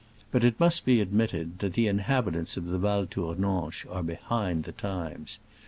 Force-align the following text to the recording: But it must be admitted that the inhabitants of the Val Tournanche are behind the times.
But 0.31 0.43
it 0.43 0.59
must 0.59 0.83
be 0.83 0.99
admitted 0.99 1.59
that 1.59 1.73
the 1.73 1.85
inhabitants 1.85 2.57
of 2.57 2.65
the 2.69 2.79
Val 2.79 3.05
Tournanche 3.05 3.85
are 3.87 4.01
behind 4.01 4.63
the 4.63 4.71
times. 4.71 5.37